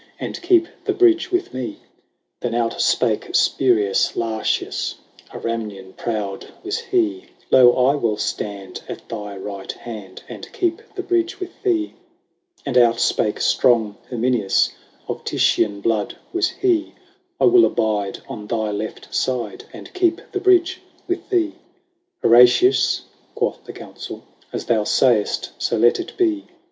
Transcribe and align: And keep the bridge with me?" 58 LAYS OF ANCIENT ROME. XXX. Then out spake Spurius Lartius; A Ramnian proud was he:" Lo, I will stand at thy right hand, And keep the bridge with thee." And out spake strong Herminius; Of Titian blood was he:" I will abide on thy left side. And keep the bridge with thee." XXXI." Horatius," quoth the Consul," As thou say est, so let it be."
And 0.19 0.41
keep 0.41 0.67
the 0.85 0.93
bridge 0.95 1.31
with 1.31 1.53
me?" 1.53 1.73
58 1.73 1.73
LAYS 1.75 1.77
OF 1.77 1.83
ANCIENT 1.83 2.21
ROME. 2.23 2.39
XXX. 2.39 2.41
Then 2.41 2.55
out 2.55 2.81
spake 3.21 3.35
Spurius 3.35 4.15
Lartius; 4.15 4.95
A 5.31 5.37
Ramnian 5.39 5.93
proud 5.95 6.47
was 6.63 6.79
he:" 6.79 7.25
Lo, 7.51 7.71
I 7.85 7.93
will 7.93 8.17
stand 8.17 8.81
at 8.89 9.07
thy 9.07 9.37
right 9.37 9.71
hand, 9.71 10.23
And 10.27 10.51
keep 10.53 10.81
the 10.95 11.03
bridge 11.03 11.39
with 11.39 11.51
thee." 11.61 11.93
And 12.65 12.79
out 12.79 12.99
spake 12.99 13.39
strong 13.41 13.95
Herminius; 14.09 14.71
Of 15.07 15.23
Titian 15.23 15.81
blood 15.81 16.17
was 16.33 16.49
he:" 16.49 16.95
I 17.39 17.45
will 17.45 17.63
abide 17.65 18.21
on 18.27 18.47
thy 18.47 18.71
left 18.71 19.13
side. 19.13 19.65
And 19.71 19.93
keep 19.93 20.19
the 20.31 20.39
bridge 20.39 20.81
with 21.07 21.29
thee." 21.29 21.53
XXXI." 21.53 21.59
Horatius," 22.23 23.01
quoth 23.35 23.65
the 23.65 23.73
Consul," 23.73 24.23
As 24.51 24.65
thou 24.65 24.83
say 24.83 25.21
est, 25.21 25.51
so 25.59 25.77
let 25.77 25.99
it 25.99 26.13
be." 26.17 26.45